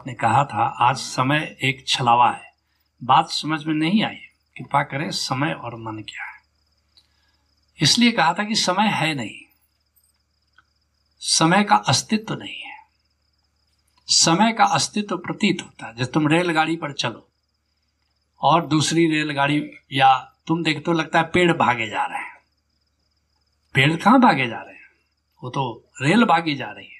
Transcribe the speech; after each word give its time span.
आपने 0.00 0.14
कहा 0.14 0.44
था, 0.44 0.62
आज 0.62 0.96
समय 0.96 1.56
एक 1.62 1.88
छलावा 1.88 2.30
है। 2.30 2.54
बात 3.04 3.30
समझ 3.30 3.64
में 3.64 3.74
नहीं 3.74 4.04
आई। 4.04 4.14
कृपा 4.56 4.82
करें, 4.82 5.10
समय 5.10 5.52
और 5.52 5.76
मन 5.76 6.02
क्या 6.02 6.24
है। 6.24 6.42
इसलिए 7.80 8.12
कहा 8.12 8.34
था 8.34 8.44
कि 8.44 8.54
समय 8.54 8.88
है 8.88 9.14
नहीं। 9.14 9.40
समय 11.20 11.64
का 11.64 11.76
अस्तित्व 11.76 12.34
नहीं 12.34 12.60
है। 12.60 12.76
समय 14.06 14.52
का 14.52 14.64
अस्तित्व 14.64 15.16
प्रतीत 15.16 15.62
होता 15.62 15.86
है। 15.86 15.96
जैसे 15.96 16.12
तुम 16.12 16.28
रेलगाड़ी 16.28 16.76
पर 16.76 16.92
चलो 16.92 17.28
और 18.40 18.66
दूसरी 18.66 19.06
रेलगाड़ी 19.06 19.70
या 19.92 20.34
तुम 20.46 20.62
देख 20.62 20.84
तो 20.84 20.92
लगता 20.92 21.18
है 21.18 21.24
पेड़ 21.24 21.52
भागे 21.52 21.86
जा 21.86 22.04
रहे 22.04 22.18
हैं। 22.18 22.36
पेड़ 23.74 23.96
कहाँ 23.96 24.20
भागे 24.20 24.48
जा 24.48 24.62
रहे 24.62 24.74
हैं? 24.74 24.88
वो 25.42 25.50
तो 25.50 25.90
रेल 26.02 26.24
भागी 26.24 26.54
जा 26.54 26.70
रही 26.70 26.88
है। 26.88 26.99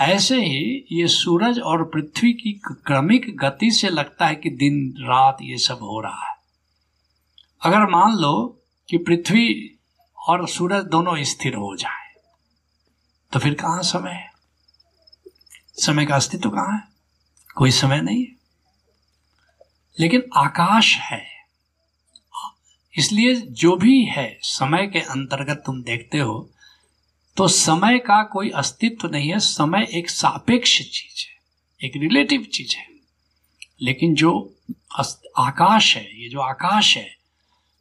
ऐसे 0.00 0.36
ही 0.36 0.86
ये 0.92 1.08
सूरज 1.08 1.58
और 1.58 1.84
पृथ्वी 1.84 2.32
की 2.32 2.52
क्रमिक 2.66 3.36
गति 3.36 3.70
से 3.70 3.88
लगता 3.88 4.26
है 4.26 4.34
कि 4.34 4.50
दिन, 4.50 4.94
रात 4.98 5.38
ये 5.42 5.58
सब 5.58 5.74
हो 5.74 6.00
रहा 6.00 6.30
है। 6.30 6.36
अगर 7.62 7.90
मान 7.90 8.12
लो 8.12 8.62
कि 8.90 8.98
पृथ्वी 8.98 9.78
और 10.28 10.48
सूरज 10.48 10.84
दोनों 10.84 11.24
स्थिर 11.24 11.54
हो 11.54 11.76
जाए 11.76 12.00
तो 13.32 13.38
फिर 13.38 13.54
कहाँ 13.54 13.82
समय 13.82 14.10
है? 14.10 14.30
समय 15.74 16.06
का 16.06 16.16
अस्तित्व 16.16 16.42
तो 16.42 16.50
कहाँ 16.50 16.76
है? 16.76 16.82
कोई 17.56 17.70
समय 17.70 18.00
नहीं 18.00 18.24
है। 18.24 18.36
लेकिन 20.00 20.22
आकाश 20.36 20.96
है। 20.96 21.26
इसलिए 22.98 23.34
जो 23.34 23.76
भी 23.76 24.04
है, 24.04 24.38
समय 24.42 24.86
के 24.86 24.98
अंतर्गत 24.98 25.62
तुम 25.66 25.82
देखते 25.82 26.18
हो 26.18 26.50
तो 27.40 27.48
समय 27.48 27.98
का 27.98 28.22
कोई 28.22 28.50
अस्तित्व 28.50 29.08
नहीं 29.08 29.28
है। 29.30 29.38
समय 29.38 29.86
एक 29.94 30.10
सापेक्ष 30.10 30.78
चीज़ 30.78 31.24
है, 31.26 31.86
एक 31.86 31.92
रिलेटिव 31.96 32.42
चीज़ 32.42 32.76
है। 32.76 32.86
लेकिन 33.82 34.14
जो 34.14 34.32
आकाश 35.38 35.96
है, 35.96 36.22
ये 36.22 36.28
जो 36.28 36.40
आकाश 36.40 36.96
है, 36.96 37.16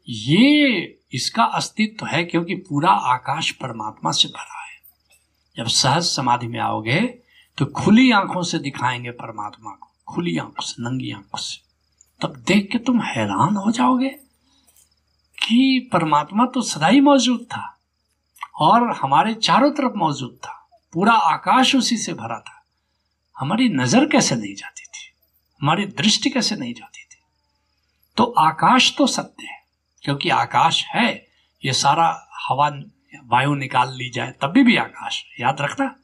ये 0.08 1.00
इसका 1.14 1.44
अस्तित्व 1.44 2.06
है 2.06 2.24
क्योंकि 2.24 2.56
पूरा 2.56 2.90
आकाश 2.90 3.52
परमात्मा 3.52 4.12
से 4.12 4.28
भरा 4.28 4.62
है। 4.66 4.78
जब 5.58 5.68
सहज 5.68 6.04
समाधि 6.04 6.48
में 6.48 6.60
आओगे 6.60 7.02
तो 7.58 7.66
खुली 7.66 8.12
आँखों 8.12 8.44
से 8.44 8.60
दिखाएँगे 8.60 9.12
परमात्मा 9.12 9.72
को, 9.72 9.92
खुली 10.08 10.38
आँखों 10.38 10.62
से, 10.62 10.84
नंगी 10.84 11.12
आँखों 11.12 11.38
से। 11.38 11.60
तब 12.22 12.44
देख 12.48 12.70
के 12.72 12.78
तुम 12.78 13.02
हैरान 13.02 13.56
हो 13.56 13.72
जाओगे 13.72 14.10
कि 15.38 15.90
परमात्मा 15.94 16.46
तो 16.46 16.62
सदा 16.62 16.88
ही 16.88 17.02
मौजूद 17.02 17.42
था। 17.42 17.76
और 18.60 18.92
हमारे 18.92 19.34
चारों 19.34 19.72
तरफ़ 19.72 19.94
मौजूद 19.94 20.40
था। 20.44 20.70
पूरा 20.94 21.14
आकाश 21.14 21.76
उसी 21.76 21.98
से 21.98 22.14
भरा 22.14 22.40
था। 22.40 22.66
हमारी 23.38 23.70
नज़र 23.70 24.06
कैसे 24.06 24.36
नहीं 24.36 24.56
जाती 24.56 24.82
थी? 24.82 25.12
हमारी 25.62 25.86
दृष्टि 25.86 26.30
कैसे 26.30 26.56
नहीं 26.56 26.74
जाती 26.74 27.04
थी? 27.04 27.22
तो 28.18 28.24
आकाश 28.24 28.96
तो 28.98 29.08
सत्य 29.08 29.46
है 29.46 29.64
क्योंकि 30.04 30.30
आकाश 30.30 30.86
है। 30.86 31.28
ये 31.66 31.74
सारा 31.74 32.28
हवा 32.50 32.70
वायु 33.26 33.56
निकाल 33.56 33.94
ली 33.94 34.10
जाए 34.10 34.32
तब 34.42 34.48
भी, 34.48 34.64
भी 34.64 34.78
आकाश 34.78 35.24
याद 35.40 35.62
रखना। 35.62 35.96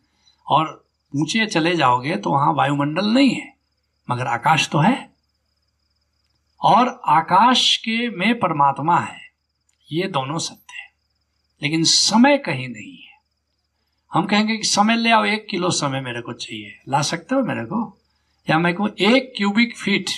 और 0.48 0.86
ऊँचे 1.16 1.46
चले 1.46 1.76
जाओगे 1.76 2.16
तो 2.16 2.32
वहाँ 2.32 2.54
वायुमंडल 2.54 3.06
नहीं 3.06 3.30
है 3.30 3.54
मगर 4.12 4.28
आकाश 4.28 4.70
तो 4.70 4.80
है। 4.80 5.10
और 6.62 7.02
आकाश 7.06 7.78
के 7.78 8.10
में 8.10 8.40
परमात्मा 8.40 9.00
है। 9.00 9.20
ये 9.92 10.08
दोनों 10.08 10.38
सत्य 10.38 10.74
है। 10.74 10.85
लेकिन 11.62 11.84
समय 11.84 12.38
कहीं 12.38 12.68
नहीं 12.68 12.98
है। 12.98 13.20
हम 14.14 14.26
कहेंगे 14.26 14.58
कि 14.58 14.64
समय 14.64 14.96
ले 14.96 15.12
आओ, 15.12 15.26
एक 15.26 15.48
किलो 15.50 15.72
समय 15.72 16.02
मेरे 16.02 16.22
को 16.22 16.34
चाहिए। 16.34 16.80
ला 16.90 17.02
सकते 17.02 17.36
हो 17.36 17.42
मेरे 17.42 17.66
को? 17.66 18.02
या 18.50 18.60
मैं 18.60 18.74
कहूँ 18.74 18.90
एक 18.90 19.34
क्यूबिक 19.38 19.78
फीट 19.78 20.10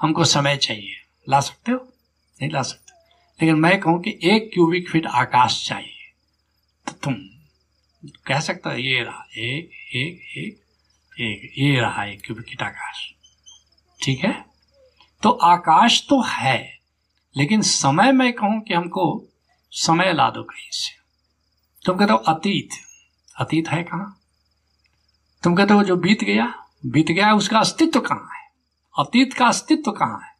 हमको 0.00 0.24
समय 0.24 0.56
चाहिए। 0.56 0.94
ला 1.28 1.40
सकते 1.40 1.72
हो? 1.72 1.92
नहीं 2.42 2.50
ला 2.50 2.62
सकते। 2.62 2.86
लेकिन 3.42 3.60
मैं 3.60 3.80
कहूँ 3.80 4.02
कि 4.02 4.18
एक 4.24 4.50
क्यूबिक 4.54 4.90
फीट 4.90 5.06
आकाश 5.06 5.68
चाहिए। 5.68 6.12
तो 6.86 6.92
तुम 6.92 7.14
कह 8.26 8.40
सकते 8.40 8.70
हो, 8.70 8.76
ये 8.76 9.02
रहा, 9.02 9.26
एक 9.36 9.70
एक 9.96 10.38
एक 10.38 10.60
एक, 11.20 11.52
ये 11.58 11.80
रहा 11.80 12.04
एक 12.04 12.22
क्यूबिक 12.22 12.46
फीट 12.46 12.62
आकाश। 12.62 13.12
ठीक 14.02 14.24
है? 14.24 14.44
तो 15.22 15.30
आकाश 15.30 16.06
तो 16.08 16.22
है, 16.22 16.78
लेकिन 17.36 17.62
समय 17.62 18.12
मैं 18.12 18.32
कहूँ 18.32 18.60
कि 18.60 18.74
हमको 18.74 19.24
समय 19.70 20.12
ला 20.12 20.30
दो 20.30 20.42
कहीं 20.42 20.70
से। 20.70 20.96
तुम 21.86 21.98
कहते 21.98 22.12
हो 22.12 22.18
अतीत। 22.18 22.70
अतीत 23.40 23.68
है 23.68 23.82
कहाँ? 23.82 24.20
तुम 25.42 25.54
कहते 25.54 25.74
हो 25.74 25.84
जो 25.84 25.96
बीत 25.96 26.24
गया 26.24 26.66
बीत 26.86 27.06
गया 27.06 27.34
उसका 27.34 27.58
अस्तित्व 27.58 28.00
कहाँ 28.00 28.28
है? 28.34 28.50
अतीत 28.98 29.34
का 29.34 29.46
अस्तित्व 29.46 29.92
कहाँ 29.92 30.20
है? 30.20 30.34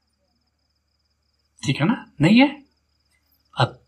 ठीक 1.65 1.77
है 1.81 1.87
ना? 1.87 2.13
नहीं 2.21 2.41
है? 2.41 2.67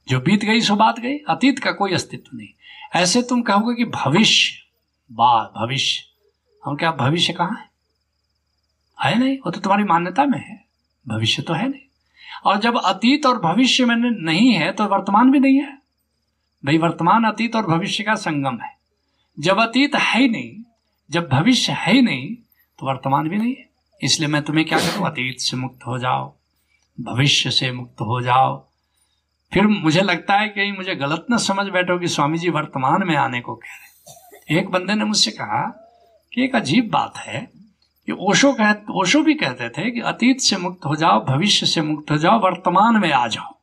जो 0.09 0.21
बीत 0.21 0.45
गई, 0.45 0.61
सो 0.61 0.77
बात 0.77 1.01
गई। 1.01 1.19
अतीत 1.19 1.59
का 1.59 1.73
कोई 1.73 1.93
अस्तित्व 1.93 2.37
नहीं। 2.37 2.49
ऐसे 2.95 3.23
तुम 3.23 3.43
कहोगे 3.43 3.77
कि 3.77 3.85
भविष्य, 3.85 4.63
बात, 5.13 5.53
भविष्य। 5.57 6.05
हम 6.65 6.77
क्या, 6.77 6.93
भविष्य 6.93 7.33
कहाँ 7.33 7.57
है? 7.57 7.71
है 9.05 9.19
नहीं? 9.19 9.39
वो 9.39 9.51
तो 9.51 9.61
तुम्हारी 9.61 9.85
मान्यता 9.85 10.25
में 10.25 10.39
है। 10.39 10.65
भविष्य 11.09 11.43
तो 11.43 11.55
है 11.55 11.69
नहीं। 11.69 11.88
और 12.45 12.59
जब 12.59 12.79
अतीत 12.79 13.27
और 13.27 13.39
भविष्य 13.41 13.85
में 13.85 13.97
नहीं 13.97 14.53
है 14.53 14.71
तो 14.73 14.85
वर्तमान 14.85 15.31
भी 15.31 15.39
नहीं 15.39 15.61
है। 15.61 15.73
भाई, 16.65 16.79
वर्तमान, 16.79 17.25
अतीत 17.25 17.57
और 17.57 17.67
भविष्य 17.67 18.05
का 18.05 18.15
संगम 18.15 18.59
है। 18.63 18.77
जब 19.39 19.61
अतीत 19.61 19.95
है 19.95 20.21
ही 20.21 20.29
नहीं, 20.29 20.63
जब 21.11 21.29
भविष्य 21.29 21.73
है 21.73 21.93
ही 21.93 22.03
नहीं 22.03 22.35
तो 22.79 22.87
वर्तमान 22.87 23.29
भी 23.29 23.37
नहीं 23.37 23.55
है। 23.55 23.69
इसलिए 24.03 24.29
मैं 24.29 24.43
तुम्हें 24.43 24.67
क्या 24.67 24.79
करूँ? 24.79 25.07
अतीत 25.07 25.41
से 25.41 25.57
मुक्त 25.57 25.87
हो 25.87 25.99
जाओ, 25.99 26.35
भविष्य 26.99 27.51
से 27.51 27.71
मुक्त 27.73 28.01
हो 28.01 28.21
जाओ। 28.21 28.57
फिर 29.53 29.67
मुझे 29.67 30.01
लगता 30.01 30.35
है 30.35 30.49
कि 30.49 30.71
मुझे 30.73 30.95
गलत 30.95 31.27
ना 31.31 31.37
समझ 31.37 31.67
बैठो 31.67 31.99
कि 31.99 32.09
स्वामी 32.09 32.39
जी 32.39 32.51
वर्तमान 32.51 33.07
में 33.09 33.17
आने 33.17 33.41
को 33.41 33.55
कह 33.55 33.69
रहे 33.69 34.59
एक 34.59 34.69
बंदे 34.69 34.95
ने 34.95 35.05
मुझसे 35.05 35.31
कहा 35.31 35.63
कि 36.33 36.45
एक 36.45 36.57
अजीब 36.57 36.91
बात 36.91 37.17
है 37.17 37.51
कि 38.09 38.15
ओशो 38.21 38.53
कह, 38.53 38.75
ओशो 38.91 39.23
भी 39.23 39.35
कहते 39.35 39.69
थे 39.69 39.91
कि 39.91 40.01
अतीत 40.01 40.41
से 40.41 40.57
मुक्त 40.57 40.85
हो 40.85 40.97
जाओ, 40.97 41.25
भविष्य 41.25 41.67
से 41.67 41.83
मुक्त 41.83 42.11
हो 42.11 42.17
जाओ, 42.19 42.41
वर्तमान 42.41 42.97
में 42.97 43.13
आ 43.13 43.27
जाओ। 43.29 43.59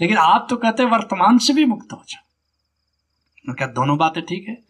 लेकिन 0.00 0.16
आप 0.16 0.46
तो 0.50 0.56
कहते 0.56 0.84
वर्तमान 0.84 1.38
से 1.38 1.52
भी 1.52 1.64
मुक्त 1.64 1.92
हो 1.92 2.02
जाओ। 2.08 3.54
क्या 3.54 3.66
दोनों 3.66 3.98
बातें 3.98 4.26
ठीक 4.26 4.48
है। 4.48 4.62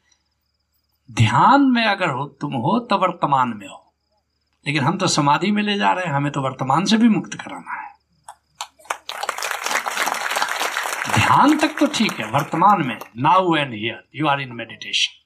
ध्यान 1.10 1.62
में 1.62 1.84
अगर 1.84 2.08
हो, 2.08 2.26
तुम 2.26 2.52
हो 2.52 2.78
तो 2.78 2.96
वर्तमान 2.96 3.48
में 3.48 3.68
हो। 3.68 3.92
लेकिन 4.66 4.84
हम 4.84 4.98
तो 4.98 5.06
समाधि 5.06 5.50
में 5.50 5.62
ले 5.62 5.78
जा 5.78 5.92
रहे 5.92 6.04
हैं, 6.04 6.12
हमें 6.12 6.32
तो 6.32 6.40
वर्तमान 6.40 6.84
से 6.84 6.96
भी 6.96 7.08
मुक्त 7.08 7.34
कराना 7.34 7.80
है। 7.80 7.94
ध्यान 11.14 11.58
तक 11.58 11.78
तो 11.78 11.86
ठीक 11.86 12.12
है, 12.12 12.30
वर्तमान 12.30 12.86
में 12.86 12.98
now 13.16 13.54
and 13.54 13.74
here 13.74 14.08
you 14.14 14.26
are 14.26 14.40
in 14.40 14.52
meditation 14.52 15.24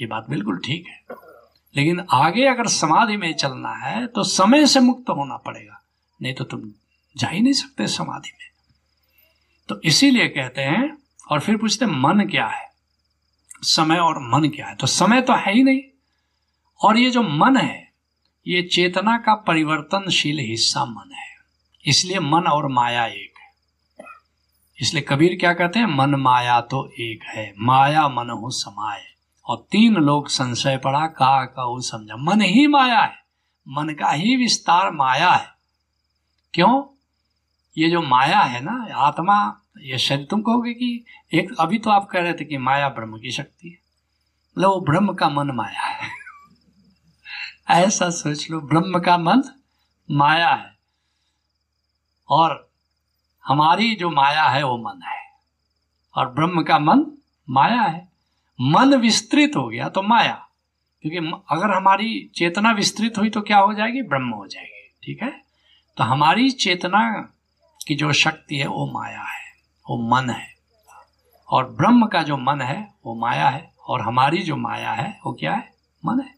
ये 0.00 0.06
बात 0.06 0.26
बिल्कुल 0.30 0.58
ठीक 0.58 0.86
है। 0.86 1.29
लेकिन 1.76 2.06
आगे 2.12 2.46
अगर 2.46 2.66
समाधि 2.66 3.16
में 3.16 3.34
चलना 3.34 3.72
है 3.72 4.06
तो 4.06 4.22
समय 4.22 4.66
से 4.66 4.80
मुक्त 4.80 5.10
होना 5.10 5.36
पड़ेगा। 5.36 5.82
नहीं 6.22 6.34
तो 6.34 6.44
तुम 6.44 6.70
जा 7.16 7.28
ही 7.28 7.40
नहीं 7.40 7.52
सकते 7.52 7.86
समाधि 7.86 8.30
में। 8.40 8.50
तो 9.68 9.80
इसीलिए 9.84 10.28
कहते 10.28 10.60
हैं, 10.60 10.98
और 11.30 11.40
फिर 11.40 11.56
पूछते 11.56 11.86
मन 11.86 12.28
क्या 12.30 12.46
है? 12.46 12.70
समय 13.62 13.96
और 13.96 14.14
मन 14.18 14.48
क्या 14.48 14.66
है? 14.66 14.74
तो 14.74 14.86
समय 14.86 15.20
तो 15.20 15.32
है 15.32 15.52
ही 15.52 15.62
नहीं। 15.62 15.80
और 16.84 16.98
ये 16.98 17.10
जो 17.10 17.22
मन 17.22 17.56
है, 17.56 17.92
ये 18.46 18.62
चेतना 18.62 19.18
का 19.18 19.34
परिवर्तनशील 19.34 20.38
हिस्सा 20.38 20.84
मन 20.84 21.12
है। 21.12 21.36
इसलिए 21.86 22.20
मन 22.20 22.42
और 22.42 22.68
माया 22.68 23.06
एक 23.06 23.34
है। 23.38 23.52
इसलिए 24.80 25.02
कबीर 25.08 25.36
क्या 25.40 25.52
कहते 25.52 25.78
हैं? 25.78 25.86
मन 25.86 26.14
माया 26.14 26.60
तो 26.60 26.92
एक 27.00 27.24
है। 27.24 27.54
माया 27.58 28.08
मन 28.08 28.30
हो 28.30 28.50
समाये। 28.50 29.19
और 29.44 29.66
तीन 29.70 29.94
लोग 29.94 30.28
संशय 30.28 30.76
पड़ा, 30.76 31.06
कहू 31.46 31.80
समझा, 31.80 32.16
मन 32.16 32.40
ही 32.40 32.66
माया 32.66 33.00
है, 33.00 33.16
मन 33.68 33.88
का 33.88 34.10
ही 34.10 34.36
विस्तार 34.36 34.90
माया 34.90 35.30
है। 35.30 35.48
क्यों? 36.54 36.96
ये 37.78 37.90
जो 37.90 38.02
माया 38.02 38.40
है 38.40 38.60
ना, 38.60 38.86
आत्मा, 38.94 39.60
ये 39.78 39.98
शरीर, 39.98 40.26
तुम 40.30 40.42
कहोगे 40.42 40.74
कि 40.74 41.04
एक, 41.34 41.56
अभी 41.60 41.78
तो 41.78 41.90
आप 41.90 42.08
कह 42.10 42.20
रहे 42.20 42.32
थे 42.32 42.44
कि 42.44 42.58
माया 42.58 42.88
ब्रह्म 42.88 43.18
की 43.18 43.30
शक्ति 43.30 43.68
है। 43.68 43.78
मतलब 44.52 44.68
वो 44.68 44.80
ब्रह्म 44.80 45.14
का 45.14 45.28
मन 45.28 45.50
माया 45.50 45.80
है। 45.80 46.10
ऐसा 47.70 48.10
सोच 48.10 48.50
लो, 48.50 48.60
ब्रह्म 48.60 49.00
का 49.00 49.18
मन 49.18 49.42
माया 50.10 50.48
है। 50.48 50.78
और 52.28 52.70
हमारी 53.46 53.94
जो 53.94 54.10
माया 54.10 54.44
है, 54.44 54.62
वो 54.62 54.78
मन 54.78 55.02
है। 55.02 55.32
और 56.14 56.28
ब्रह्म 56.28 56.62
का 56.62 56.78
मन 56.78 57.18
माया 57.50 57.82
है। 57.82 58.09
मन 58.60 58.94
विस्तृत 58.94 59.52
हो 59.56 59.68
गया 59.68 59.88
तो 59.88 60.02
माया। 60.02 60.48
क्योंकि 61.02 61.42
अगर 61.50 61.70
हमारी 61.70 62.30
चेतना 62.34 62.72
विस्तृत 62.72 63.18
हुई 63.18 63.30
तो 63.30 63.40
क्या 63.40 63.58
हो 63.58 63.74
जाएगी? 63.74 64.02
ब्रह्म 64.02 64.28
हो 64.28 64.46
जाएगी। 64.46 64.96
ठीक 65.02 65.22
है? 65.22 65.42
तो 65.96 66.04
हमारी 66.04 66.50
चेतना 66.50 67.32
की 67.86 67.94
जो 67.94 68.12
शक्ति 68.12 68.56
है, 68.56 68.66
वो 68.66 68.90
माया 68.92 69.22
है, 69.22 69.52
वो 69.90 70.16
मन 70.16 70.30
है। 70.30 70.54
और 71.48 71.70
ब्रह्म 71.70 72.06
का 72.06 72.22
जो 72.22 72.36
मन 72.36 72.60
है, 72.60 72.94
वो 73.06 73.14
माया 73.14 73.48
है। 73.48 73.74
और 73.88 74.00
हमारी 74.00 74.38
जो 74.38 74.56
माया 74.56 74.92
है, 74.92 75.20
वो 75.26 75.32
क्या 75.32 75.54
है? 75.54 75.72
मन 76.06 76.20
है। 76.20 76.34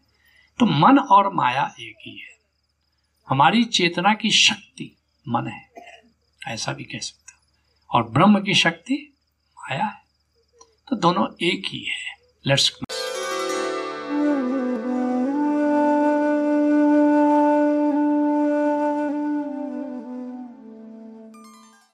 तो 0.59 0.65
मन 0.65 0.99
और 0.99 1.33
माया 1.33 1.75
एक 1.79 1.95
ही 2.01 2.19
है। 2.19 2.33
हमारी 3.29 3.63
चेतना 3.63 4.13
की 4.13 4.31
शक्ति 4.31 4.97
मन 5.29 5.47
है। 5.47 5.73
ऐसा 6.47 6.73
भी 6.73 6.83
कह 6.83 6.99
सकते 6.99 7.33
और 7.89 8.09
ब्रह्म 8.09 8.41
की 8.41 8.53
शक्ति 8.53 9.17
माया 9.57 9.85
है। 9.85 10.02
तो 10.89 10.95
दोनों 10.95 11.27
एक 11.41 11.63
ही 11.67 11.83
है। 11.83 12.17
लेट्स 12.47 12.69